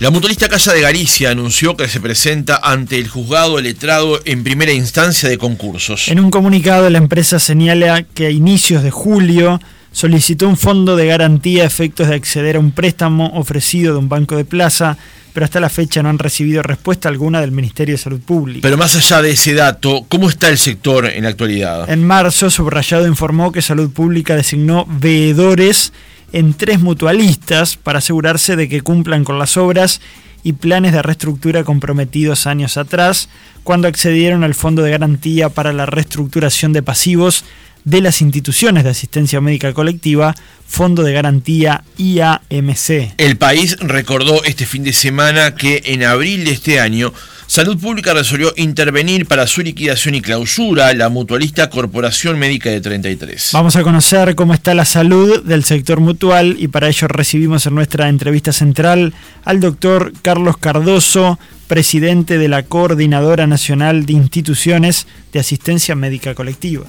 [0.00, 4.72] La mutualista Casa de Galicia anunció que se presenta ante el juzgado letrado en primera
[4.72, 6.08] instancia de concursos.
[6.08, 9.60] En un comunicado, la empresa señala que a inicios de julio
[9.92, 14.08] solicitó un fondo de garantía a efectos de acceder a un préstamo ofrecido de un
[14.08, 14.98] banco de plaza,
[15.32, 18.62] pero hasta la fecha no han recibido respuesta alguna del Ministerio de Salud Pública.
[18.62, 21.88] Pero más allá de ese dato, ¿cómo está el sector en la actualidad?
[21.88, 25.92] En marzo, Subrayado informó que Salud Pública designó veedores
[26.34, 30.00] en tres mutualistas para asegurarse de que cumplan con las obras
[30.42, 33.28] y planes de reestructura comprometidos años atrás,
[33.62, 37.44] cuando accedieron al Fondo de Garantía para la Reestructuración de Pasivos
[37.84, 40.34] de las instituciones de asistencia médica colectiva,
[40.66, 43.14] Fondo de Garantía IAMC.
[43.18, 47.12] El país recordó este fin de semana que en abril de este año
[47.46, 53.50] Salud Pública resolvió intervenir para su liquidación y clausura la mutualista Corporación Médica de 33.
[53.52, 57.74] Vamos a conocer cómo está la salud del sector mutual y para ello recibimos en
[57.74, 59.12] nuestra entrevista central
[59.44, 66.86] al doctor Carlos Cardoso, presidente de la Coordinadora Nacional de Instituciones de Asistencia Médica Colectiva.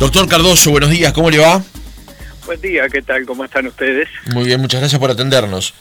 [0.00, 1.62] Doctor Cardoso, buenos días, ¿cómo le va?
[2.46, 3.26] Buen día, ¿qué tal?
[3.26, 4.08] ¿Cómo están ustedes?
[4.32, 5.74] Muy bien, muchas gracias por atendernos.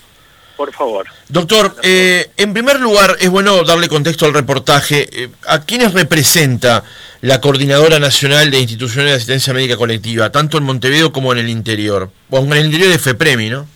[0.58, 1.08] Por favor.
[1.30, 5.08] Doctor, eh, en primer lugar, es bueno darle contexto al reportaje.
[5.10, 6.84] Eh, ¿A quiénes representa
[7.22, 11.48] la Coordinadora Nacional de Instituciones de Asistencia Médica Colectiva, tanto en Montevideo como en el
[11.48, 12.12] interior?
[12.30, 13.68] O en el interior de FEPREMI, ¿no?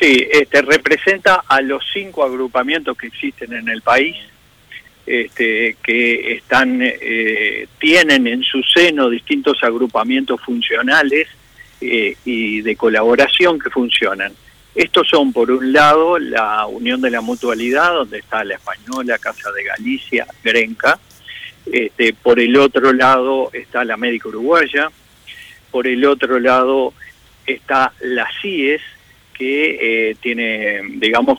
[0.00, 4.16] Sí, este, representa a los cinco agrupamientos que existen en el país,
[5.06, 11.28] este, que están, eh, tienen en su seno distintos agrupamientos funcionales
[11.80, 14.32] y de colaboración que funcionan.
[14.74, 19.52] Estos son, por un lado, la Unión de la Mutualidad, donde está la Española, Casa
[19.52, 20.98] de Galicia, Grenca.
[21.64, 24.90] Este, por el otro lado está la Médica Uruguaya.
[25.70, 26.92] Por el otro lado
[27.46, 28.82] está la CIES,
[29.32, 31.38] que eh, tiene, digamos,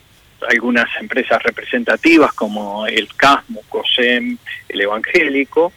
[0.49, 4.37] algunas empresas representativas como el CASMO, COSEM,
[4.69, 5.73] el Evangélico.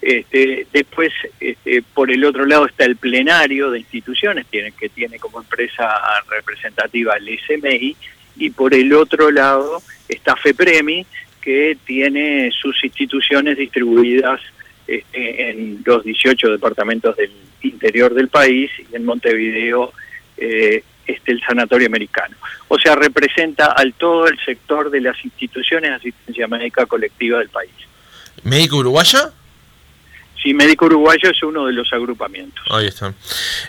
[0.00, 5.40] Este, después, este, por el otro lado está el plenario de instituciones, que tiene como
[5.40, 5.88] empresa
[6.28, 7.96] representativa el SMI,
[8.36, 11.06] y por el otro lado está FEPREMI,
[11.40, 14.40] que tiene sus instituciones distribuidas
[14.86, 19.92] este, en los 18 departamentos del interior del país y en Montevideo
[20.36, 22.36] eh, este, el Sanatorio Americano.
[22.68, 27.48] O sea, representa al todo el sector de las instituciones de asistencia médica colectiva del
[27.48, 27.72] país.
[28.44, 29.32] ¿Médico uruguaya?
[30.42, 32.64] Sí, Médico Uruguayo es uno de los agrupamientos.
[32.70, 33.14] Ahí está.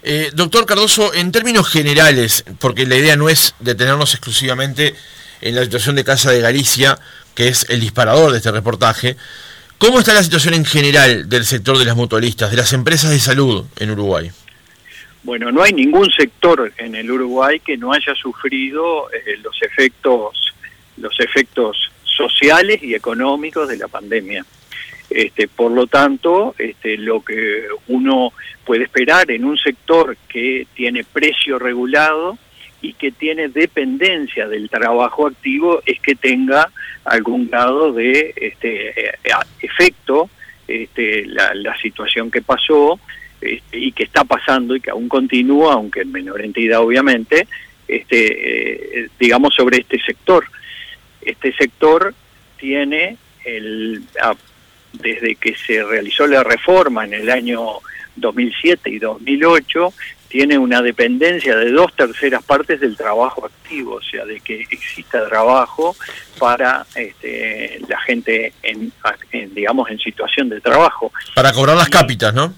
[0.01, 4.95] Eh, doctor Cardoso, en términos generales, porque la idea no es detenernos exclusivamente
[5.41, 6.97] en la situación de Casa de Galicia,
[7.35, 9.17] que es el disparador de este reportaje,
[9.77, 13.19] ¿cómo está la situación en general del sector de las mutualistas, de las empresas de
[13.19, 14.31] salud en Uruguay?
[15.23, 20.53] Bueno, no hay ningún sector en el Uruguay que no haya sufrido eh, los efectos
[20.97, 24.45] los efectos sociales y económicos de la pandemia.
[25.09, 28.31] Este, por lo tanto, este, lo que uno
[28.65, 32.37] puede esperar en un sector que tiene precio regulado
[32.81, 36.69] y que tiene dependencia del trabajo activo es que tenga
[37.05, 39.13] algún grado de este, eh,
[39.61, 40.29] efecto
[40.67, 42.99] este, la, situación que pasó
[43.43, 47.47] este, y que está pasando y que aún continúa, aunque en menor entidad obviamente,
[47.87, 50.45] este, eh, digamos sobre este sector.
[51.21, 52.13] Este sector
[52.57, 54.03] tiene el,
[54.93, 57.59] desde que se realizó la reforma en el año
[58.15, 59.93] 2007 y 2008,
[60.27, 65.27] tiene una dependencia de dos terceras partes del trabajo activo, o sea, de que exista
[65.27, 65.95] trabajo
[66.39, 68.91] para este, la gente, en,
[69.53, 71.11] digamos, en situación de trabajo.
[71.35, 72.53] Para cobrar las cápitas, ¿no?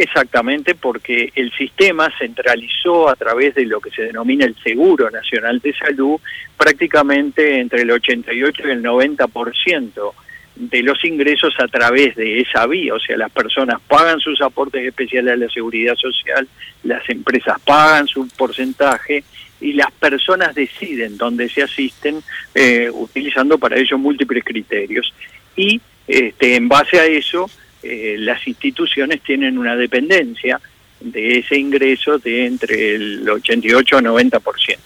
[0.00, 5.58] Exactamente, porque el sistema centralizó a través de lo que se denomina el Seguro Nacional
[5.58, 6.20] de Salud
[6.56, 10.12] prácticamente entre el 88 y el 90%
[10.54, 14.86] de los ingresos a través de esa vía, o sea, las personas pagan sus aportes
[14.86, 16.46] especiales a la seguridad social,
[16.84, 19.24] las empresas pagan su porcentaje
[19.60, 22.22] y las personas deciden dónde se asisten
[22.54, 25.12] eh, utilizando para ello múltiples criterios.
[25.56, 27.50] Y este, en base a eso,
[27.82, 30.60] eh, las instituciones tienen una dependencia
[31.00, 34.78] de ese ingreso de entre el 88 a 90%.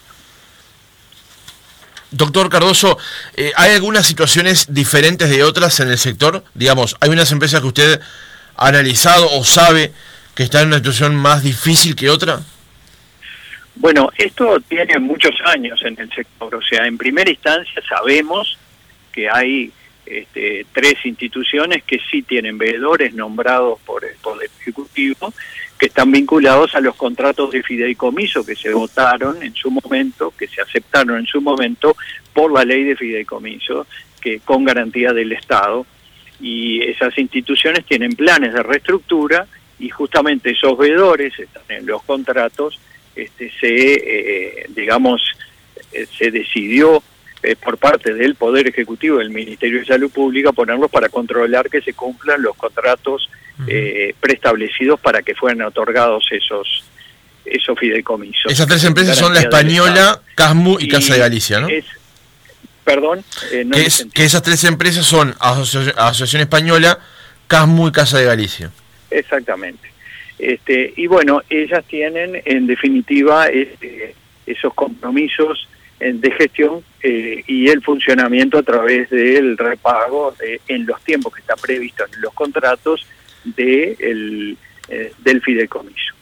[2.11, 2.99] Doctor Cardoso,
[3.35, 6.43] eh, ¿hay algunas situaciones diferentes de otras en el sector?
[6.53, 8.01] Digamos, ¿hay unas empresas que usted
[8.55, 9.91] ha analizado o sabe
[10.35, 12.41] que están en una situación más difícil que otra?
[13.75, 16.53] Bueno, esto tiene muchos años en el sector.
[16.53, 18.57] O sea, en primera instancia sabemos
[19.11, 19.71] que hay
[20.05, 25.33] este, tres instituciones que sí tienen veedores nombrados por el Poder Ejecutivo,
[25.79, 30.47] que están vinculados a los contratos de fideicomiso que se votaron en su momento, que
[30.47, 31.95] se aceptaron en su momento
[32.33, 33.87] por la ley de fideicomiso,
[34.21, 35.85] que con garantía del Estado.
[36.41, 39.47] Y esas instituciones tienen planes de reestructura
[39.79, 42.79] y justamente esos veedores están en los contratos,
[43.15, 45.21] este, se, eh, digamos,
[45.91, 47.03] eh, se decidió
[47.43, 51.81] eh, por parte del Poder Ejecutivo del Ministerio de Salud Pública ponerlos para controlar que
[51.81, 53.29] se cumplan los contratos
[53.67, 56.85] eh, preestablecidos para que fueran otorgados esos
[57.45, 58.51] esos fideicomisos.
[58.51, 61.67] Esas tres empresas son la española, Casmu y, Casa de Galicia, ¿no?
[62.83, 66.97] perdón, eh, no es, que esas tres empresas son Asociación Española,
[67.47, 68.71] Casmu y Casa de Galicia.
[69.09, 69.91] Exactamente.
[70.39, 74.15] Este, y bueno, ellas tienen en definitiva este,
[74.45, 75.67] esos compromisos
[76.11, 80.33] de gestión eh, y el funcionamiento a través del repago
[80.67, 83.07] en los tiempos que está previsto en los contratos
[83.43, 84.57] de el,
[84.89, 86.13] eh, del fideicomiso.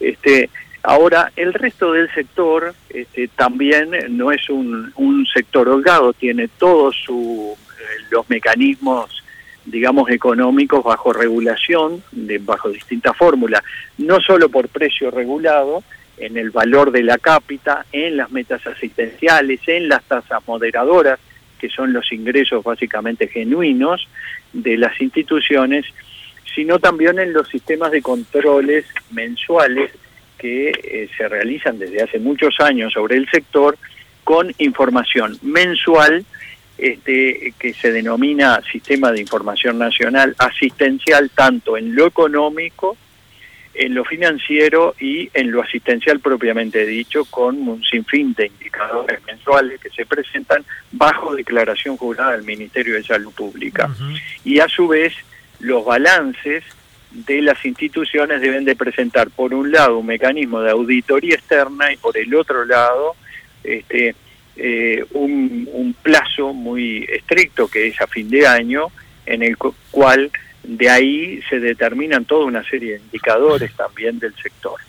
[0.00, 0.50] este,
[0.82, 6.96] ahora, el resto del sector este, también no es un, un sector holgado, tiene todos
[6.96, 9.22] su, eh, los mecanismos
[9.66, 13.62] digamos, económicos bajo regulación, de, bajo distintas fórmulas,
[13.96, 15.82] no solo por precio regulado,
[16.18, 21.18] en el valor de la cápita, en las metas asistenciales, en las tasas moderadoras,
[21.58, 24.06] que son los ingresos básicamente genuinos
[24.52, 25.86] de las instituciones,
[26.54, 29.90] sino también en los sistemas de controles mensuales
[30.38, 33.76] que eh, se realizan desde hace muchos años sobre el sector
[34.24, 36.24] con información mensual
[36.76, 42.96] este, que se denomina Sistema de Información Nacional Asistencial tanto en lo económico
[43.74, 49.80] en lo financiero y en lo asistencial propiamente dicho, con un sinfín de indicadores mensuales
[49.80, 53.90] que se presentan bajo declaración jurada del Ministerio de Salud Pública.
[54.44, 55.12] Y a su vez,
[55.60, 56.64] los balances
[57.10, 61.96] de las instituciones deben de presentar, por un lado, un mecanismo de auditoría externa y
[61.96, 63.14] por el otro lado,
[63.62, 64.14] este,
[64.56, 68.88] eh, un, un plazo muy estricto que es a fin de año,
[69.26, 69.56] en el
[69.90, 70.30] cual
[70.64, 74.80] de ahí se determinan toda una serie de indicadores también del sector.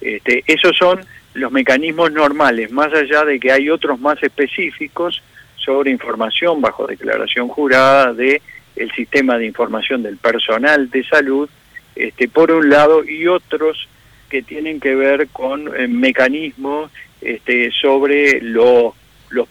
[0.00, 1.04] Este, esos son
[1.34, 5.22] los mecanismos normales, más allá de que hay otros más específicos
[5.56, 8.42] sobre información bajo declaración jurada de
[8.76, 11.48] el sistema de información del personal de salud,
[11.94, 13.88] este, por un lado, y otros
[14.28, 16.90] que tienen que ver con eh, mecanismos
[17.20, 18.94] este, sobre los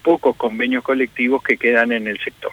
[0.01, 2.51] pocos convenios colectivos que quedan en el sector.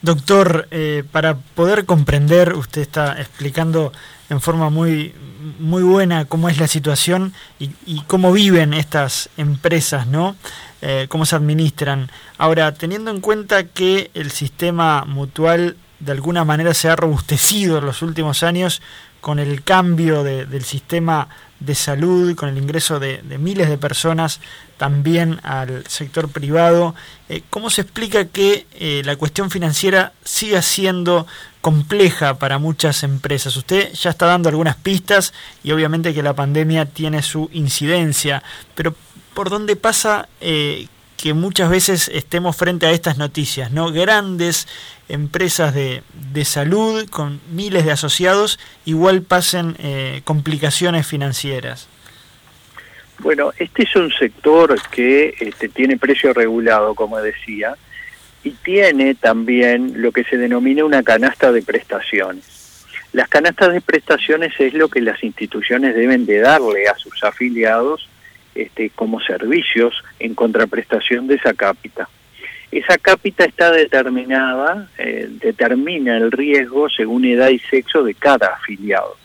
[0.00, 3.92] Doctor, eh, para poder comprender, usted está explicando
[4.30, 5.14] en forma muy,
[5.58, 10.36] muy buena cómo es la situación y, cómo viven estas empresas, ¿no?
[10.82, 12.10] Eh, cómo se administran.
[12.38, 17.84] Ahora, teniendo en cuenta que el sistema mutual de alguna manera se ha robustecido en
[17.86, 18.80] los últimos años
[19.20, 21.28] con el cambio del sistema
[21.60, 24.40] de salud, con el ingreso de, miles de personas
[24.78, 26.94] también al sector privado.
[27.28, 31.26] Eh, ¿Cómo se explica que eh, la cuestión financiera siga siendo
[31.60, 33.56] compleja para muchas empresas?
[33.56, 38.42] Usted ya está dando algunas pistas y obviamente que la pandemia tiene su incidencia,
[38.74, 38.94] pero
[39.34, 40.88] ¿por dónde pasa eh,
[41.20, 43.92] que muchas veces estemos frente a estas noticias, ¿no?
[43.92, 44.66] Grandes
[45.08, 46.02] empresas de,
[46.32, 51.88] de salud con miles de asociados igual pasen eh, complicaciones financieras.
[53.18, 57.76] Bueno, este es un sector que este, tiene precio regulado, como decía,
[58.42, 62.86] y tiene también lo que se denomina una canasta de prestaciones.
[63.12, 68.08] Las canastas de prestaciones es lo que las instituciones deben de darle a sus afiliados
[68.62, 72.08] este, como servicios en contraprestación de esa cápita.
[72.70, 79.16] Esa cápita está determinada, eh, determina el riesgo según edad y sexo de cada afiliado.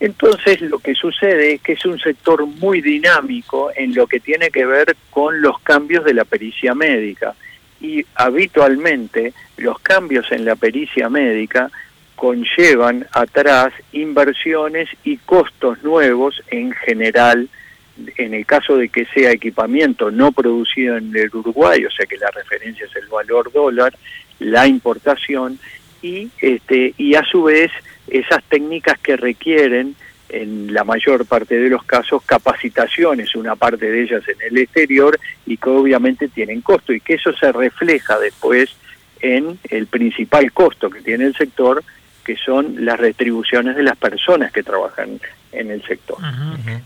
[0.00, 4.50] Entonces lo que sucede es que es un sector muy dinámico en lo que tiene
[4.50, 7.36] que ver con los cambios de la pericia médica
[7.80, 11.70] y habitualmente los cambios en la pericia médica
[12.16, 17.48] conllevan atrás inversiones y costos nuevos en general
[18.16, 22.16] en el caso de que sea equipamiento no producido en el Uruguay, o sea que
[22.16, 23.94] la referencia es el valor dólar,
[24.38, 25.58] la importación
[26.00, 27.70] y este y a su vez
[28.08, 29.94] esas técnicas que requieren
[30.28, 35.18] en la mayor parte de los casos capacitaciones, una parte de ellas en el exterior
[35.46, 38.74] y que obviamente tienen costo y que eso se refleja después
[39.20, 41.84] en el principal costo que tiene el sector,
[42.24, 45.20] que son las retribuciones de las personas que trabajan
[45.52, 46.18] en el sector.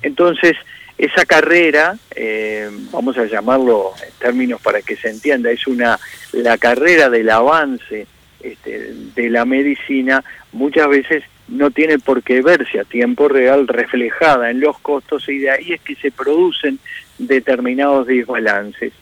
[0.03, 0.57] Entonces,
[0.99, 5.99] esa carrera, eh, vamos a llamarlo en términos para que se entienda, es una
[6.33, 8.07] la carrera del avance
[8.41, 10.23] este, de la medicina
[10.53, 15.39] muchas veces no tiene por qué verse a tiempo real reflejada en los costos y
[15.39, 16.79] de ahí es que se producen
[17.19, 18.93] determinados desbalances.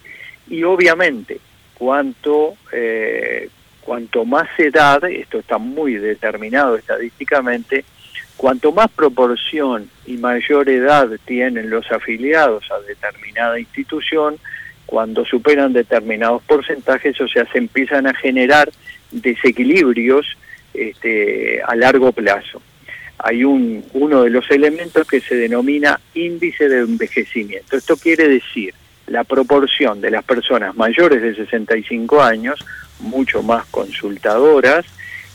[0.48, 1.40] Y obviamente,
[1.74, 3.48] cuanto, eh,
[3.80, 7.84] cuanto más edad, esto está muy determinado estadísticamente,
[8.36, 14.36] cuanto más proporción y mayor edad tienen los afiliados a determinada institución,
[14.86, 18.70] cuando superan determinados porcentajes, o sea, se empiezan a generar
[19.10, 20.26] desequilibrios
[20.74, 22.60] este, a largo plazo.
[23.18, 27.76] Hay un, uno de los elementos que se denomina índice de envejecimiento.
[27.76, 28.74] Esto quiere decir
[29.06, 32.64] la proporción de las personas mayores de 65 años,
[33.00, 34.84] mucho más consultadoras,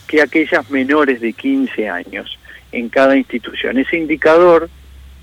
[0.06, 2.39] que aquellas menores de 15 años
[2.72, 3.78] en cada institución.
[3.78, 4.68] Ese indicador,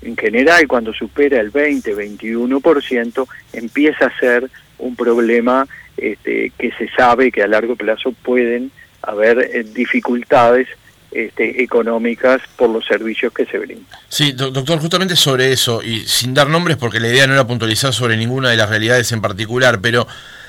[0.02, 7.32] en general, cuando supera el 20-21%, empieza a ser un problema este, que se sabe
[7.32, 8.70] que a largo plazo pueden
[9.02, 10.68] haber eh, dificultades
[11.10, 13.86] este, económicas por los servicios que se brindan.
[14.08, 17.92] Sí, doctor, justamente sobre eso, y sin dar nombres porque la idea no era puntualizar
[17.94, 20.06] sobre ninguna de las realidades en particular, pero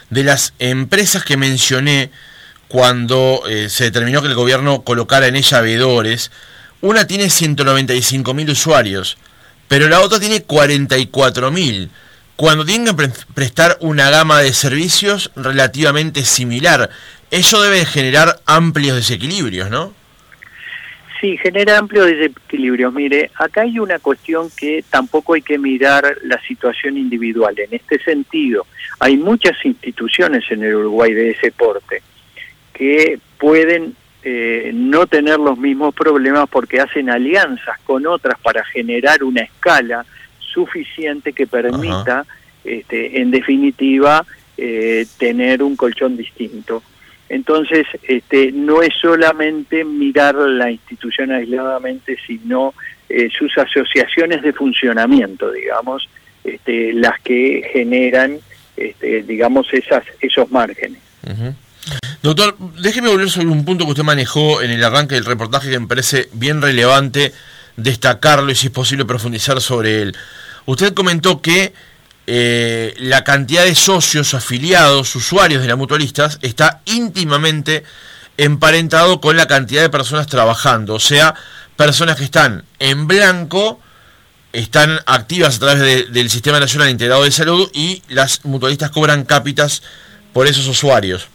[0.09, 2.11] de las empresas que mencioné
[2.67, 6.31] cuando eh, se determinó que el gobierno colocara en ella veedores,
[6.81, 9.17] una tiene 195 mil usuarios,
[9.67, 11.89] pero la otra tiene 44 mil
[12.35, 16.89] cuando tienen que prestar una gama de servicios relativamente similar.
[17.31, 19.93] Eso debe generar amplios desequilibrios, ¿no?
[21.19, 22.93] Sí, genera amplios desequilibrios.
[22.93, 27.59] Mire, acá hay una cuestión que tampoco hay que mirar la situación individual.
[27.59, 28.65] En este sentido,
[28.99, 32.01] hay muchas instituciones en el Uruguay de ese porte
[32.73, 39.23] que pueden eh, no tener los mismos problemas porque hacen alianzas con otras para generar
[39.23, 40.05] una escala
[40.39, 42.25] suficiente que permita,
[42.63, 44.25] este, en definitiva,
[44.57, 46.83] eh, tener un colchón distinto.
[47.29, 52.73] Entonces, este, no es solamente mirar la institución aisladamente, sino
[53.07, 56.09] eh, sus asociaciones de funcionamiento, digamos,
[56.43, 58.39] este, las que generan,
[58.75, 60.99] este, digamos, esas, esos márgenes.
[62.21, 65.79] Doctor, déjeme volver sobre un punto que usted manejó en el arranque del reportaje que
[65.79, 67.33] me parece bien relevante
[67.77, 70.17] destacarlo y si es posible profundizar sobre él.
[70.65, 71.73] Usted comentó que
[72.27, 77.83] eh, la cantidad de socios, afiliados, usuarios de la mutualistas está íntimamente
[78.37, 81.35] emparentado con la cantidad de personas trabajando, o sea,
[81.75, 83.79] personas que están en blanco,
[84.53, 89.83] están activas a través del Sistema Nacional Integrado de Salud y las mutualistas cobran cápitas
[90.33, 91.27] por esos usuarios.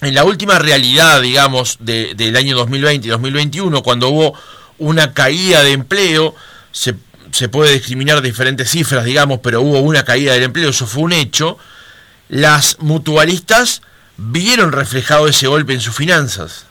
[0.00, 4.38] En la última realidad, digamos, del año 2020 y 2021, cuando hubo
[4.78, 6.34] una caída de empleo,
[6.72, 6.94] se
[7.34, 11.12] se puede discriminar diferentes cifras, digamos, pero hubo una caída del empleo, eso fue un
[11.12, 11.58] hecho,
[12.28, 13.82] las mutualistas
[14.16, 16.68] vieron reflejado ese golpe en sus finanzas.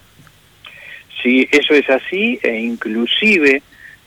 [1.22, 3.62] Sí, eso es así, e inclusive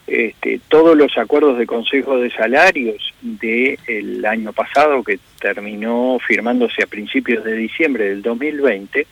[0.06, 6.86] este, todos los acuerdos de consejo de salarios del año pasado, que terminó firmándose a
[6.86, 9.06] principios de diciembre del 2020,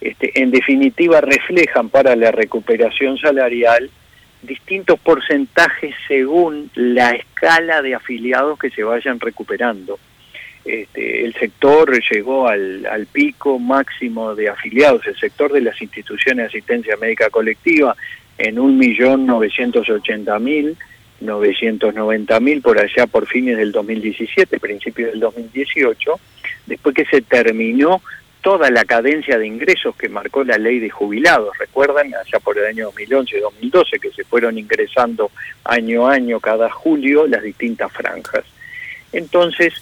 [0.00, 3.90] este, en definitiva reflejan para la recuperación salarial
[4.42, 9.98] distintos porcentajes según la escala de afiliados que se vayan recuperando.
[10.64, 16.36] Este, el sector llegó al, al, pico máximo de afiliados, el sector de las instituciones
[16.36, 17.96] de asistencia médica colectiva,
[18.38, 20.76] en 1.980.000,
[21.20, 26.20] 990.000 por allá por fines del 2017, principios del 2018,
[26.66, 28.00] después que se terminó
[28.40, 31.56] toda la cadencia de ingresos que marcó la ley de jubilados.
[31.58, 35.30] Recuerdan, allá por el año 2011-2012, que se fueron ingresando
[35.64, 38.44] año a año, cada julio, las distintas franjas.
[39.12, 39.74] Entonces,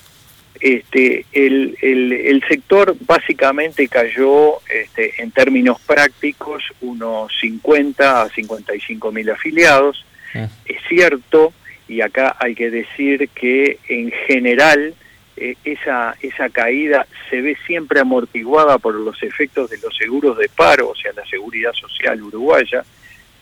[0.60, 9.30] este, el, el, sector básicamente cayó este, en términos prácticos unos 50 a 55 mil
[9.30, 10.04] afiliados.
[10.34, 10.48] Ah.
[10.64, 11.52] Es cierto,
[11.88, 14.94] y acá hay que decir que en general
[15.36, 20.48] eh, esa, esa caída se ve siempre amortiguada por los efectos de los seguros de
[20.48, 22.84] paro, o sea, la seguridad social uruguaya,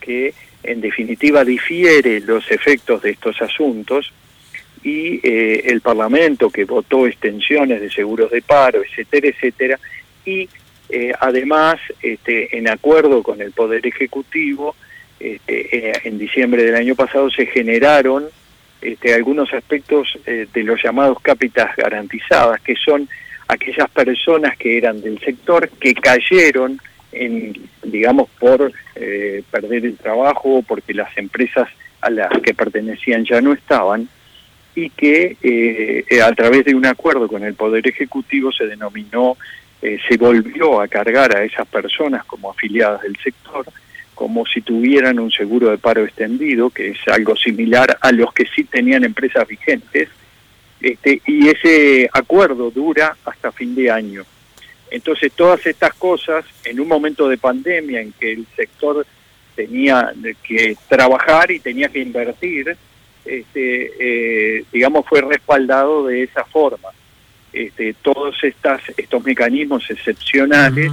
[0.00, 4.12] que en definitiva difiere los efectos de estos asuntos
[4.84, 9.80] y eh, el Parlamento que votó extensiones de seguros de paro, etcétera, etcétera,
[10.24, 10.48] y
[10.90, 14.76] eh, además, este, en acuerdo con el Poder Ejecutivo,
[15.18, 18.26] este, en diciembre del año pasado se generaron
[18.84, 23.08] este, algunos aspectos eh, de los llamados cápitas garantizadas, que son
[23.48, 26.78] aquellas personas que eran del sector que cayeron
[27.10, 31.68] en, digamos, por eh, perder el trabajo o porque las empresas
[32.02, 34.08] a las que pertenecían ya no estaban,
[34.74, 39.36] y que eh, a través de un acuerdo con el Poder Ejecutivo se denominó,
[39.82, 43.66] eh, se volvió a cargar a esas personas como afiliadas del sector,
[44.14, 48.46] como si tuvieran un seguro de paro extendido, que es algo similar a los que
[48.46, 50.08] sí tenían empresas vigentes,
[50.80, 54.24] este, y ese acuerdo dura hasta fin de año.
[54.90, 59.06] Entonces, todas estas cosas, en un momento de pandemia en que el sector
[59.56, 60.12] tenía
[60.42, 62.76] que trabajar y tenía que invertir,
[63.24, 66.88] este, eh, digamos, fue respaldado de esa forma.
[67.52, 70.90] Este, todos estas, estos mecanismos excepcionales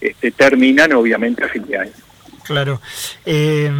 [0.00, 1.92] este, terminan obviamente a fin de año.
[2.44, 2.80] Claro.
[3.26, 3.70] Eh,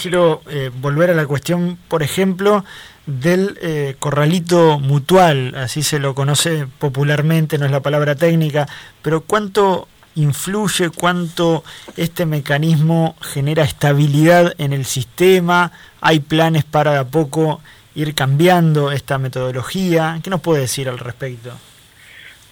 [0.00, 2.64] quiero eh, volver a la cuestión, por ejemplo,
[3.06, 8.66] del eh, corralito mutual, así se lo conoce popularmente, no es la palabra técnica,
[9.02, 11.64] pero ¿cuánto influye, cuánto
[11.96, 15.72] este mecanismo genera estabilidad en el sistema?
[16.00, 17.60] ¿Hay planes para de a poco
[17.94, 20.18] ir cambiando esta metodología?
[20.22, 21.52] ¿Qué nos puede decir al respecto?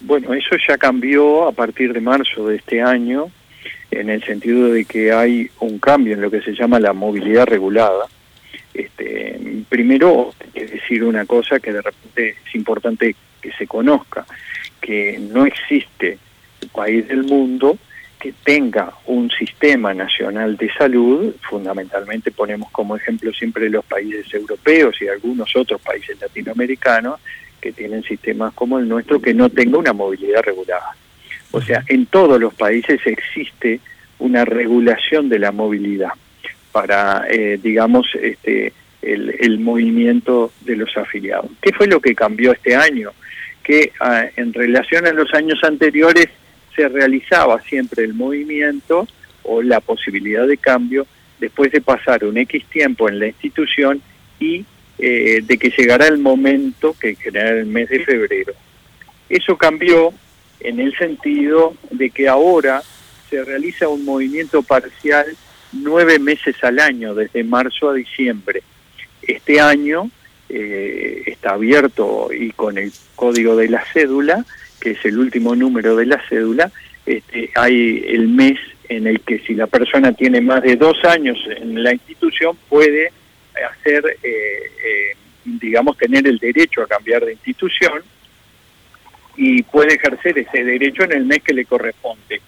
[0.01, 3.27] Bueno, eso ya cambió a partir de marzo de este año,
[3.91, 7.45] en el sentido de que hay un cambio en lo que se llama la movilidad
[7.45, 8.07] regulada
[8.73, 9.39] este,
[9.69, 14.25] primero, que decir una cosa que de repente es importante que se conozca,
[14.81, 16.17] que no existe
[16.67, 17.77] país del mundo
[18.19, 24.95] que tenga un sistema nacional de salud, fundamentalmente ponemos como ejemplo siempre los países europeos
[25.01, 27.19] y algunos otros países latinoamericanos
[27.59, 30.95] que tienen sistemas como el nuestro que no tenga una movilidad regulada.
[31.51, 33.81] O sea, en todos los países existe
[34.19, 36.11] una regulación de la movilidad
[36.71, 41.51] para, eh, digamos, este, el, movimiento de los afiliados.
[41.61, 43.11] ¿Qué fue lo que cambió este año?
[43.63, 46.27] Que ah, en relación a los años anteriores
[46.75, 49.07] se realizaba siempre el movimiento
[49.43, 51.05] o la posibilidad de cambio
[51.39, 54.01] después de pasar un X tiempo en la institución
[54.39, 54.65] y
[54.97, 58.53] eh, de que llegara el momento que era el mes de febrero.
[59.29, 60.13] Eso cambió
[60.59, 62.81] en el sentido de que ahora
[63.29, 65.25] se realiza un movimiento parcial
[65.73, 68.61] nueve meses al año, desde marzo a diciembre.
[69.21, 70.09] Este año
[70.49, 74.45] eh, está abierto y con el código de la cédula,
[74.83, 76.69] que es el último número de la cédula,
[77.05, 81.37] este, hay el mes en el que si la persona tiene más de dos años
[81.55, 83.13] en la institución puede
[83.71, 85.15] hacer, eh, eh,
[85.45, 88.03] digamos, tener el derecho a cambiar de institución
[89.37, 92.41] y puede ejercer ese derecho en el mes que le corresponde.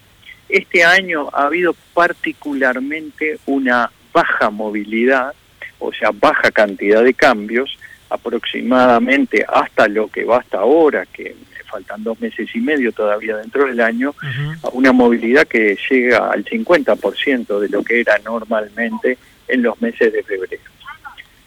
[0.50, 5.34] Este año ha habido particularmente una baja movilidad,
[5.80, 7.78] o sea, baja cantidad de cambios,
[8.10, 11.34] aproximadamente hasta lo que va hasta ahora, que
[11.76, 14.16] faltan dos meses y medio todavía dentro del año,
[14.64, 19.18] a una movilidad que llega al 50% de lo que era normalmente
[19.50, 20.64] en los meses de febrero.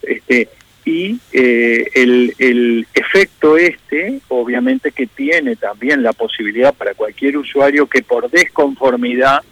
[0.02, 0.48] Este,
[0.84, 7.86] y eh, el, el, efecto este, obviamente que tiene también la posibilidad para cualquier usuario
[7.86, 9.42] que por desconformidad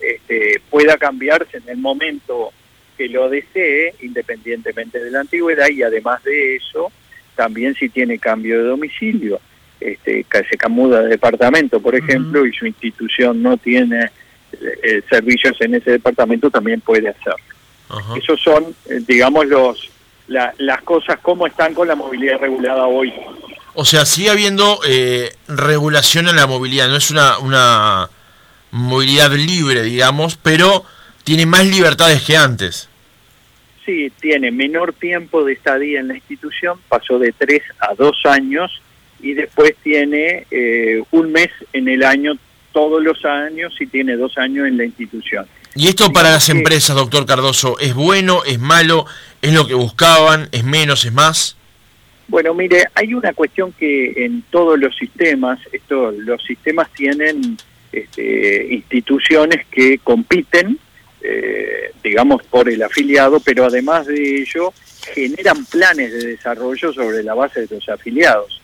[0.00, 2.52] este, pueda cambiarse en el momento
[2.96, 6.90] que lo desee, independientemente de la antigüedad, y además de eso,
[7.36, 9.40] también si tiene cambio de domicilio,
[9.80, 14.10] este, se muda de departamento, por ejemplo, y su institución no tiene
[14.52, 17.36] eh, servicios en ese departamento, también puede hacerlo.
[18.16, 19.90] Esos son, eh, digamos, los
[20.28, 23.12] las cosas como están con la movilidad regulada hoy.
[23.74, 28.10] O sea, sigue habiendo eh, regulación en la movilidad, no es una, una
[28.72, 30.84] movilidad libre, digamos, pero
[31.22, 32.88] tiene más libertades que antes.
[33.84, 38.82] Sí, tiene menor tiempo de estadía en la institución, pasó de tres a dos años
[39.20, 42.34] y después tiene eh, un mes en el año
[42.72, 45.46] todos los años y tiene dos años en la institución.
[45.74, 49.06] ¿Y esto para las empresas, doctor Cardoso, es bueno, es malo,
[49.42, 51.56] es lo que buscaban, es menos, es más?
[52.28, 57.56] Bueno, mire, hay una cuestión que en todos los sistemas, esto, los sistemas tienen
[57.92, 60.78] este, instituciones que compiten,
[61.20, 64.72] eh, digamos, por el afiliado, pero además de ello
[65.14, 68.60] generan planes de desarrollo sobre la base de los afiliados.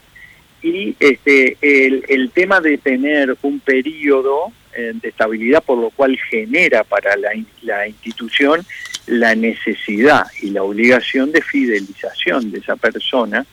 [0.63, 6.17] Y este, el, el tema de tener un periodo eh, de estabilidad, por lo cual
[6.31, 7.31] genera para la,
[7.63, 8.65] la institución
[9.07, 13.45] la necesidad y la obligación de fidelización de esa persona.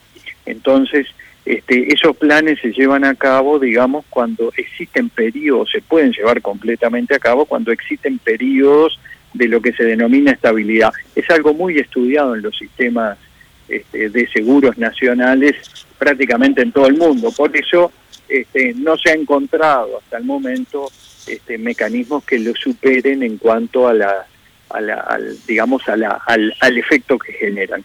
[0.45, 1.07] Entonces,
[1.45, 7.15] este, esos planes se llevan a cabo, digamos, cuando existen periodos, se pueden llevar completamente
[7.15, 8.99] a cabo cuando existen periodos
[9.33, 10.91] de lo que se denomina estabilidad.
[11.15, 13.17] Es algo muy estudiado en los sistemas
[13.67, 15.55] este, de seguros nacionales
[15.99, 17.31] prácticamente en todo el mundo.
[17.31, 17.91] Por eso
[18.27, 20.91] este, no se ha encontrado hasta el momento
[21.27, 24.25] este, mecanismos que lo superen en cuanto a la,
[24.69, 27.83] a la al, digamos a la, al, efecto que generan.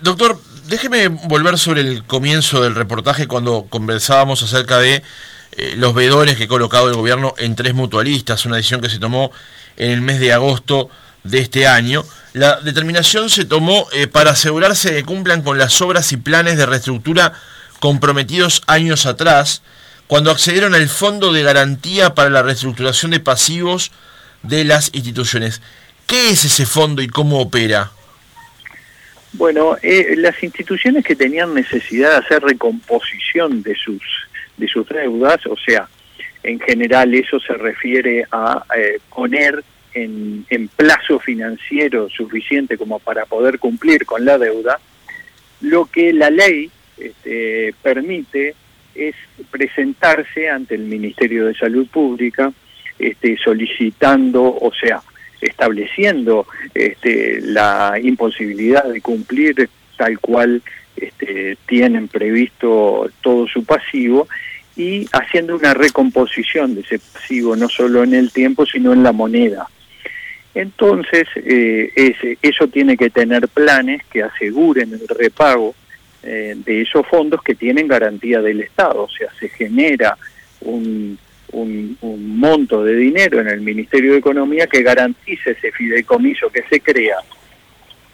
[0.00, 5.02] Doctor, déjeme volver sobre el comienzo del reportaje cuando conversábamos acerca de
[5.52, 8.98] eh, los veedores que ha colocado el gobierno en tres mutualistas, una decisión que se
[8.98, 9.32] tomó
[9.76, 10.90] en el mes de agosto
[11.28, 12.04] de este año.
[12.32, 16.66] La determinación se tomó eh, para asegurarse que cumplan con las obras y planes de
[16.66, 17.32] reestructura
[17.80, 19.62] comprometidos años atrás,
[20.06, 23.92] cuando accedieron al Fondo de Garantía para la Reestructuración de Pasivos
[24.42, 25.60] de las instituciones.
[26.06, 27.90] ¿Qué es ese fondo y cómo opera?
[29.32, 34.02] Bueno, eh, las instituciones que tenían necesidad de hacer recomposición de sus
[34.56, 35.88] de sus deudas, o sea,
[36.42, 39.62] en general eso se refiere a eh, poner
[39.96, 44.78] en, plazo financiero suficiente como para poder cumplir con la deuda,
[45.62, 48.54] lo que la ley este, permite
[48.94, 49.14] es
[49.50, 52.52] presentarse ante el Ministerio de Salud Pública
[52.98, 55.02] este, solicitando, o sea,
[55.40, 60.62] estableciendo este, la imposibilidad de cumplir tal cual
[60.96, 64.28] este, tienen previsto todo su pasivo
[64.76, 69.12] y haciendo una recomposición de ese pasivo, no solo en el tiempo, sino en la
[69.12, 69.68] moneda.
[70.56, 71.92] Entonces, eh,
[72.40, 75.74] eso tiene que tener planes que aseguren el repago
[76.22, 80.16] eh, de esos fondos que tienen garantía del Estado, o sea, se genera
[80.62, 81.18] un,
[81.52, 86.80] un, monto de dinero en el Ministerio de Economía que garantice ese fideicomiso que se
[86.80, 87.18] crea.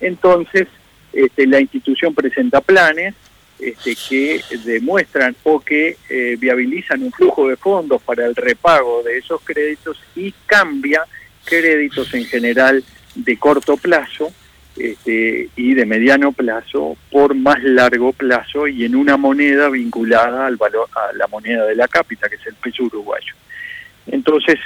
[0.00, 0.66] Entonces,
[1.12, 3.14] este, la institución presenta planes
[3.60, 9.18] este, que demuestran o que eh, viabilizan un flujo de fondos para el repago de
[9.18, 11.04] esos créditos y cambia
[11.44, 14.32] créditos en general de corto plazo
[14.76, 20.56] este, y de mediano plazo por más largo plazo y en una moneda vinculada al
[20.56, 23.34] valor a la moneda de la cápita que es el peso uruguayo.
[24.06, 24.58] Entonces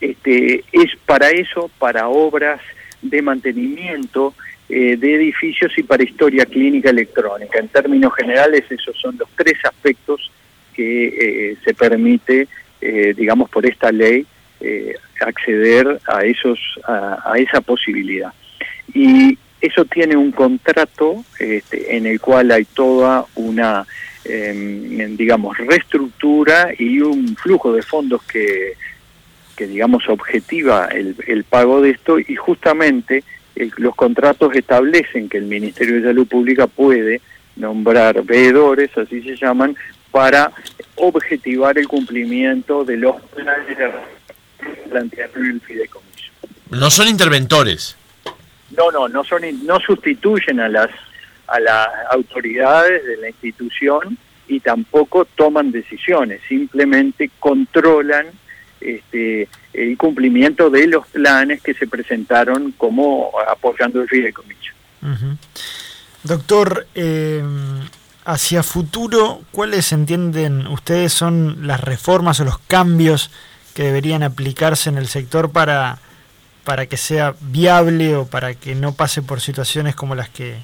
[0.00, 2.60] este es para eso para obras
[3.00, 4.34] de mantenimiento
[4.68, 7.58] eh, de edificios y para historia clínica electrónica.
[7.58, 10.30] En términos generales esos son los tres aspectos
[10.74, 11.06] que
[11.52, 12.48] eh, se permite
[12.82, 14.26] eh, digamos por esta ley
[15.20, 18.32] acceder a esos a esa posibilidad.
[18.92, 23.86] Y eso tiene un contrato este, en el cual hay toda una,
[24.24, 28.74] em, digamos, reestructura y un flujo de fondos que,
[29.56, 32.18] que digamos, objetiva el, el pago de esto.
[32.18, 33.22] Y justamente
[33.76, 37.20] los contratos establecen que el Ministerio de Salud Pública puede
[37.56, 39.76] nombrar veedores, así se llaman,
[40.10, 40.50] para
[40.96, 43.92] objetivar el cumplimiento de los planes de
[44.88, 46.32] planteados en el fideicomiso.
[46.70, 47.96] No son interventores.
[48.76, 50.90] No, no, no son no sustituyen a las
[51.48, 58.26] a las autoridades de la institución y tampoco toman decisiones, simplemente controlan
[58.80, 64.72] este, el cumplimiento de los planes que se presentaron como apoyando el fideicomiso.
[66.22, 67.42] Doctor, eh,
[68.24, 73.30] hacia futuro, ¿cuáles entienden ustedes son las reformas o los cambios
[73.80, 75.96] que deberían aplicarse en el sector para
[76.64, 80.56] para que sea viable o para que no pase por situaciones como las que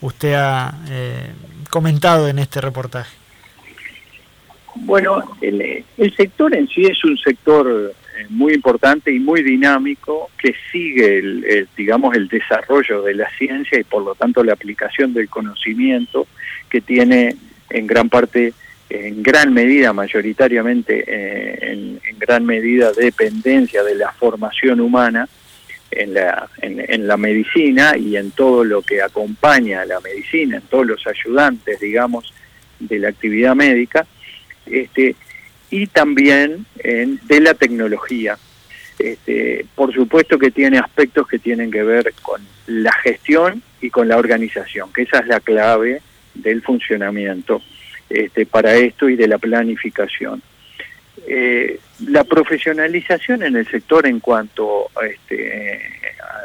[0.00, 1.32] usted ha eh,
[1.68, 3.10] comentado en este reportaje?
[4.76, 5.84] Bueno, el,
[6.16, 11.68] sector en sí es un sector eh, muy importante y muy dinámico que sigue, el,
[11.76, 16.28] digamos, el desarrollo de la ciencia y por lo tanto la aplicación del conocimiento
[16.68, 17.34] que tiene
[17.68, 18.52] en gran parte,
[18.90, 25.28] en gran medida, mayoritariamente, eh, en, en gran medida dependencia de la formación humana
[25.92, 30.62] en la, en, la medicina y en todo lo que acompaña a la medicina, en
[30.62, 32.32] todos los ayudantes, digamos,
[32.78, 34.06] de la actividad médica,
[34.66, 35.16] este,
[35.70, 38.38] y también en, de la tecnología.
[38.98, 44.08] Este, por supuesto que tiene aspectos que tienen que ver con la gestión y con
[44.08, 46.02] la organización, que esa es la clave
[46.34, 47.62] del funcionamiento
[48.10, 50.42] este, para esto y de la planificación.
[51.26, 55.80] Eh, la profesionalización en el sector en cuanto este,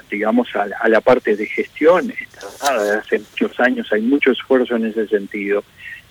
[0.09, 4.87] digamos a, la parte de gestión está desde hace muchos años hay mucho esfuerzo en
[4.87, 5.63] ese sentido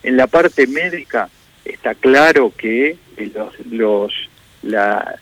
[0.03, 1.29] en la parte médica
[1.65, 2.97] está claro que
[3.35, 4.13] los, los
[4.63, 5.19] la,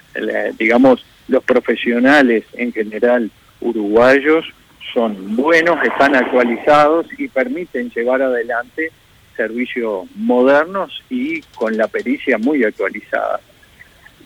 [0.56, 4.46] digamos los profesionales en general uruguayos
[4.94, 8.92] son buenos están actualizados y permiten llevar adelante
[9.36, 13.40] servicios modernos y con la pericia muy actualizada.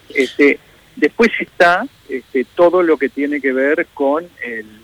[0.09, 0.59] Este,
[0.95, 4.25] después está este, todo lo que tiene que ver con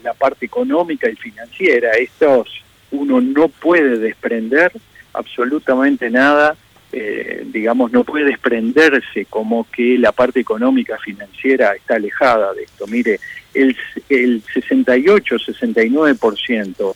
[0.03, 1.93] la parte económica y financiera.
[1.93, 4.71] Estos uno no puede desprender
[5.15, 6.57] absolutamente nada,
[6.93, 12.87] eh, digamos, no puede desprenderse como que la parte económica financiera está alejada de esto.
[12.87, 13.19] Mire,
[13.55, 13.77] el,
[14.09, 16.95] el 68-69%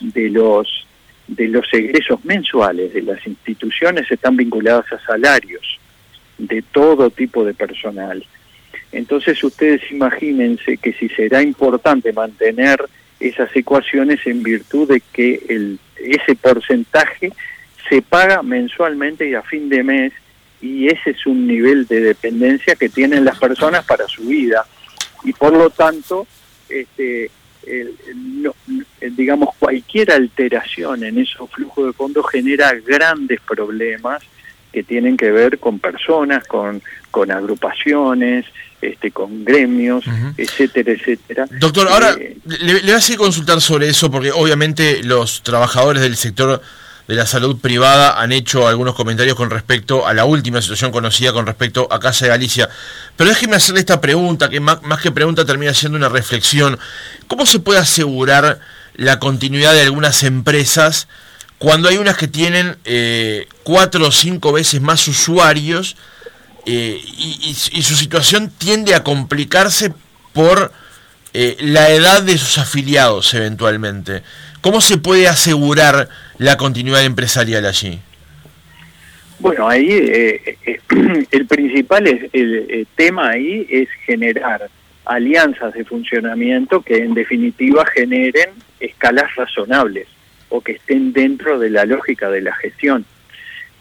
[0.00, 0.86] de los
[1.26, 5.78] de los egresos mensuales de las instituciones están vinculados a salarios
[6.38, 8.24] de todo tipo de personal.
[8.92, 12.78] Entonces ustedes imagínense que si será importante mantener
[13.18, 17.32] esas ecuaciones en virtud de que el, ese porcentaje
[17.88, 20.12] se paga mensualmente y a fin de mes
[20.60, 24.66] y ese es un nivel de dependencia que tienen las personas para su vida
[25.24, 26.26] y por lo tanto
[26.68, 27.30] este
[29.16, 34.22] digamos cualquier alteración en esos flujos de fondos genera grandes problemas
[34.72, 38.44] que tienen que ver con personas, con, con agrupaciones,
[38.82, 40.04] este, con gremios,
[40.36, 41.46] etcétera, etcétera.
[41.58, 46.02] Doctor, ahora eh, le, le voy a hacer consultar sobre eso porque obviamente los trabajadores
[46.02, 46.60] del sector
[47.08, 51.32] de la salud privada han hecho algunos comentarios con respecto a la última situación conocida
[51.32, 52.68] con respecto a Casa de Galicia.
[53.16, 56.78] Pero déjeme hacerle esta pregunta, que más, que pregunta termina siendo una reflexión.
[57.28, 58.58] ¿Cómo se puede asegurar
[58.94, 61.06] la continuidad de algunas empresas
[61.58, 65.96] cuando hay unas que tienen eh, cuatro o cinco veces más usuarios
[66.66, 69.94] eh, y, su situación tiende a complicarse
[70.32, 70.72] por
[71.32, 74.24] eh, la edad de sus afiliados eventualmente?
[74.60, 77.98] ¿Cómo se puede asegurar la continuidad empresarial allí?
[79.38, 80.80] Bueno, ahí eh, eh,
[81.30, 84.68] el principal es, el, tema ahí es generar
[85.04, 90.08] alianzas de funcionamiento que en definitiva generen escalas razonables
[90.48, 93.04] o que estén dentro de la lógica de la gestión.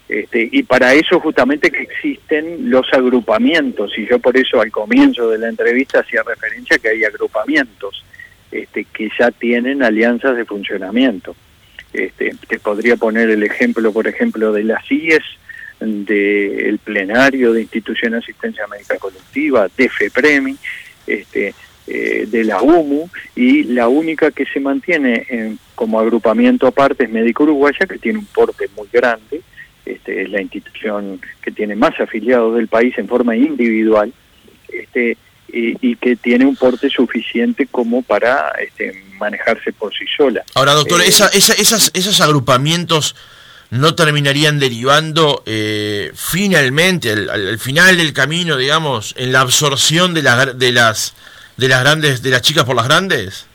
[0.08, 5.32] Este, y para eso justamente que existen los agrupamientos, y yo por eso al comienzo
[5.32, 8.04] de la entrevista hacía referencia que hay agrupamientos
[8.52, 11.36] este, que ya tienen alianzas de funcionamiento.
[11.96, 15.24] Este, te podría poner el ejemplo, por ejemplo, de las IES,
[15.80, 20.58] del plenario de Institución de Asistencia Médica Colectiva, de FEPREMI,
[21.08, 21.54] este,
[21.88, 27.44] eh, de la UMU, y la única que se mantiene como agrupamiento aparte es Médico
[27.44, 29.42] Uruguaya, que tiene un porte muy grande,
[29.86, 34.12] este, es la institución que tiene más afiliados del país en forma individual,
[34.68, 40.44] este, y, que tiene un porte suficiente como para este, manejarse por sí sola.
[40.54, 43.16] Ahora, doctor, eh, esa, esas, esos agrupamientos
[43.70, 50.58] no terminarían derivando eh, finalmente, al, final del camino, digamos, en la absorción de, las
[50.58, 51.16] de las
[51.58, 53.48] de las grandes, de las chicas por las grandes?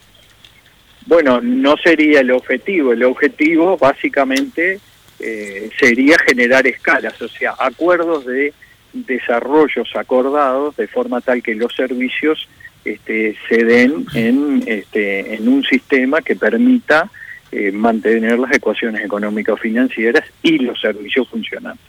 [1.05, 2.93] Bueno, no sería el objetivo.
[2.93, 4.79] El objetivo, básicamente,
[5.19, 8.53] eh, sería generar escalas, o sea, acuerdos de
[8.93, 12.47] desarrollos acordados de forma tal que los servicios
[12.83, 17.09] este, se den en, este, en un sistema que permita
[17.51, 21.81] eh, mantener las ecuaciones económico-financieras y los servicios funcionando.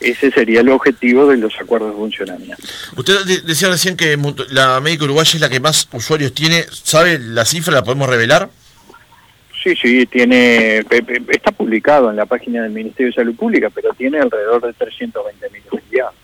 [0.00, 2.62] Ese sería el objetivo de los acuerdos de funcionamiento.
[2.96, 4.18] Usted decía recién que
[4.50, 6.64] la médica uruguaya es la que más usuarios tiene.
[6.70, 7.74] ¿Sabe la cifra?
[7.74, 8.48] ¿La podemos revelar?
[9.66, 10.78] Sí, sí, tiene,
[11.28, 15.50] está publicado en la página del Ministerio de Salud Pública, pero tiene alrededor de 320
[15.50, 16.14] mil afiliados.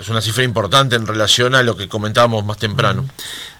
[0.00, 3.08] Es una cifra importante en relación a lo que comentábamos más temprano.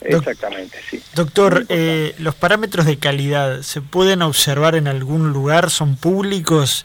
[0.00, 1.00] Exactamente, sí.
[1.14, 5.70] Doctor, eh, ¿los parámetros de calidad se pueden observar en algún lugar?
[5.70, 6.84] ¿Son públicos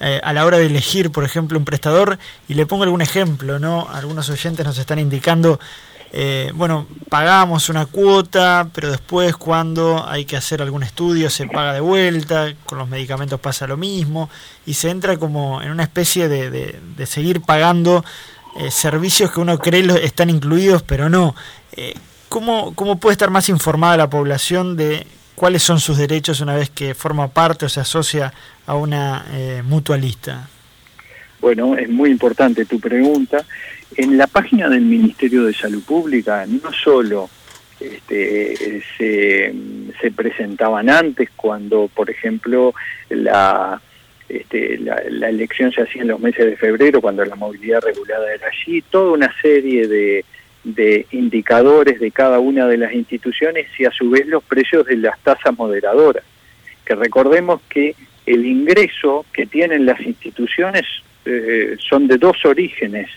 [0.00, 2.18] eh, a la hora de elegir, por ejemplo, un prestador?
[2.48, 3.88] Y le pongo algún ejemplo, ¿no?
[3.90, 5.58] Algunos oyentes nos están indicando
[6.16, 11.72] eh, bueno, pagamos una cuota, pero después cuando hay que hacer algún estudio se paga
[11.72, 14.30] de vuelta, con los medicamentos pasa lo mismo,
[14.64, 18.04] y se entra como en una especie de, seguir pagando
[18.60, 21.34] eh, servicios que uno cree están incluidos, pero no.
[21.72, 21.94] Eh,
[22.28, 26.70] ¿cómo, ¿Cómo puede estar más informada la población de cuáles son sus derechos una vez
[26.70, 28.32] que forma parte o se asocia
[28.66, 29.24] a una
[29.64, 30.48] mutualista?
[31.40, 33.44] Bueno, es muy importante tu pregunta.
[33.96, 37.30] En la página del Ministerio de Salud Pública no solo
[37.80, 42.74] este, se, presentaban antes cuando, por ejemplo,
[43.08, 43.80] la,
[44.28, 48.48] este, la, elección se hacía en los meses de febrero, cuando la movilidad regulada era
[48.48, 50.24] allí, toda una serie de,
[51.10, 55.18] indicadores de cada una de las instituciones y a su vez los precios de las
[55.20, 56.24] tasas moderadoras.
[56.86, 60.84] Que recordemos que el ingreso que tienen las instituciones
[61.26, 63.10] eh, son de dos orígenes.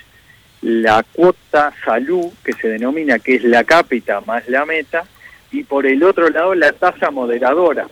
[0.67, 5.05] La cuota salud, que se denomina que es la cápita más la meta,
[5.49, 7.87] y por el otro lado la tasa moderadora.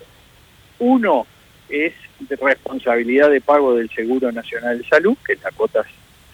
[0.80, 1.26] Uno
[1.70, 5.86] es de responsabilidad de pago del Seguro Nacional de Salud, que es la cuota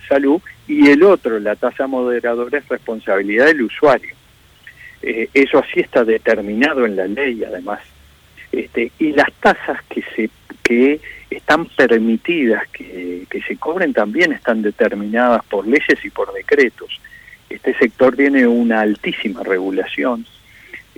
[0.10, 4.16] salud, y el otro, la tasa moderadora, es responsabilidad del usuario.
[5.04, 7.82] Eh, eso así está determinado en la ley, además.
[8.52, 10.30] Este, y las tasas que se
[10.64, 17.00] que están permitidas que, se cobren también están determinadas por leyes y por decretos.
[17.50, 20.26] Este sector tiene una altísima regulación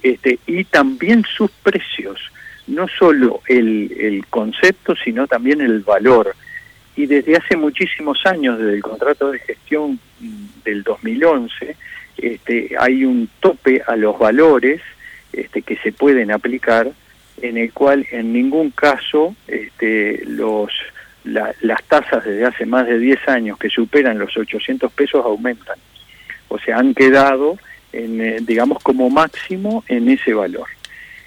[0.01, 2.19] este, y también sus precios
[2.67, 6.35] no solo el, el concepto, sino también el valor.
[6.95, 9.99] Y desde hace muchísimos años, desde el contrato de gestión
[10.63, 11.75] del 2011,
[12.17, 14.81] este, hay un tope a los valores
[15.31, 16.91] este, que se pueden aplicar,
[17.43, 20.71] en el cual en ningún caso este, los,
[21.25, 25.77] las tasas desde hace más de 10 años que superan los 800 pesos aumentan.
[26.47, 27.57] O sea, han quedado,
[27.91, 30.67] en, eh, digamos, como máximo en ese valor.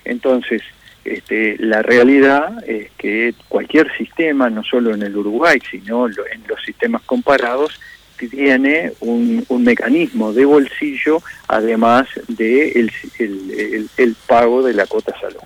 [0.06, 0.62] Entonces,
[1.04, 6.14] este, la realidad es que cualquier sistema, no solo en el Uruguay, sino en
[6.48, 7.78] los sistemas comparados,
[8.16, 15.42] tiene un, mecanismo de bolsillo, además de el, el, pago de la cuota salud.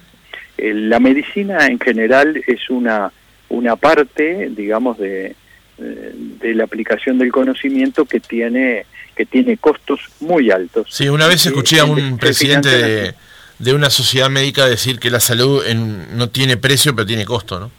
[0.74, 3.12] La medicina en general es una,
[3.48, 5.34] una parte, digamos, de,
[5.78, 8.84] de la aplicación del conocimiento que tiene
[9.16, 10.86] que tiene costos muy altos.
[10.88, 13.14] Sí, una vez escuché a un presidente de,
[13.58, 15.62] de, una sociedad médica decir que la salud
[16.14, 17.70] no tiene precio, pero tiene costo, ¿no?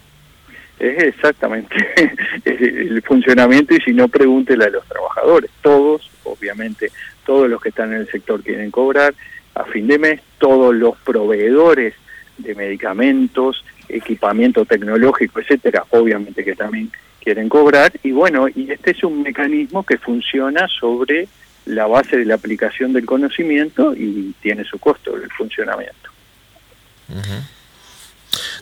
[0.77, 1.75] Es exactamente
[2.45, 5.49] el funcionamiento y si no, pregúntele a los trabajadores.
[5.61, 6.91] Todos, obviamente,
[7.25, 9.15] todos los que están en el sector quieren cobrar
[9.55, 11.93] a fin de mes, todos los proveedores
[12.37, 19.03] de medicamentos, equipamiento tecnológico, etcétera, obviamente que también quieren cobrar y bueno, y este es
[19.03, 21.27] un mecanismo que funciona sobre
[21.65, 26.09] la base de la aplicación del conocimiento y tiene su costo el funcionamiento.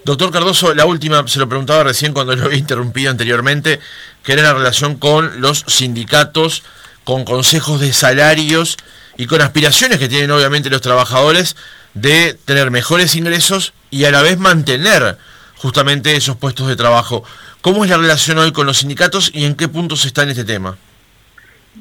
[0.03, 3.79] Doctor Cardoso, la última, se lo preguntaba recién cuando lo había interrumpido anteriormente,
[4.23, 6.63] que era la relación con los sindicatos,
[7.03, 8.77] con consejos de salarios
[9.17, 11.55] y con aspiraciones que tienen obviamente los trabajadores
[11.93, 15.17] de tener mejores ingresos y a la vez mantener
[15.55, 17.23] justamente esos puestos de trabajo.
[17.61, 20.45] ¿Cómo es la relación hoy con los sindicatos y en qué puntos está en este
[20.45, 20.77] tema?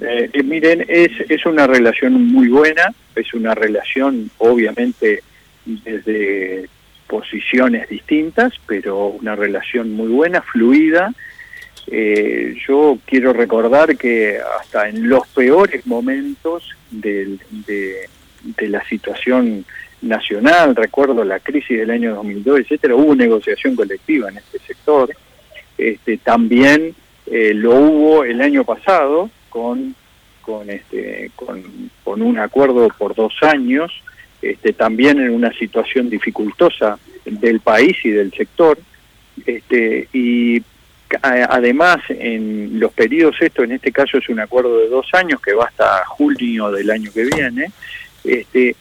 [0.00, 5.22] Eh, eh, miren, es, es una relación muy buena, es una relación obviamente
[5.64, 6.68] desde
[7.06, 11.12] posiciones distintas, pero una relación muy buena, fluida.
[11.90, 19.64] Eh, yo quiero recordar que hasta en los peores momentos de, de, la situación
[20.02, 25.10] nacional, recuerdo la crisis del año 2002, etcétera, hubo negociación colectiva en este sector.
[25.76, 26.94] Este, también
[27.26, 29.94] eh, lo hubo el año pasado con
[30.42, 31.62] con este con,
[32.22, 33.92] un acuerdo por dos años
[34.40, 38.78] este, también en una situación dificultosa del país y del sector,
[39.44, 40.62] este, y
[41.22, 45.54] además en los periodos esto, en este caso es un acuerdo de dos años que
[45.54, 47.72] va hasta junio del año que viene,
[48.24, 48.76] este,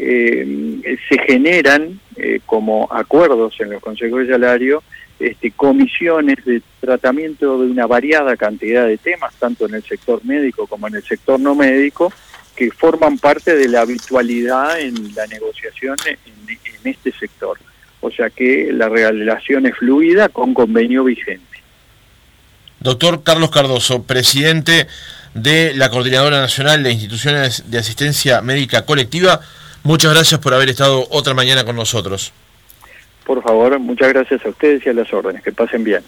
[0.00, 4.82] eh, se generan eh, como acuerdos en los consejos de salario
[5.18, 10.68] este, comisiones de tratamiento de una variada cantidad de temas, tanto en el sector médico
[10.68, 12.12] como en el sector no médico,
[12.54, 16.18] que forman parte de la habitualidad en la negociación en,
[16.84, 17.58] este sector.
[18.00, 21.44] O sea que la relación es fluida con convenio vigente.
[22.78, 24.86] Doctor Carlos Cardoso, presidente
[25.34, 29.40] de la Coordinadora Nacional de Instituciones de Asistencia Médica Colectiva,
[29.88, 32.32] muchas gracias por haber estado otra mañana con nosotros.
[33.24, 35.42] Por favor, muchas gracias a ustedes y a las órdenes.
[35.42, 36.02] Que pasen bien.